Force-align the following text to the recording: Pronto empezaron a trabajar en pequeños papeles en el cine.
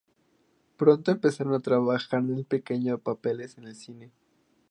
Pronto 0.77 1.11
empezaron 1.11 1.53
a 1.53 1.59
trabajar 1.59 2.21
en 2.21 2.43
pequeños 2.43 2.99
papeles 3.01 3.59
en 3.59 3.65
el 3.67 3.75
cine. 3.75 4.11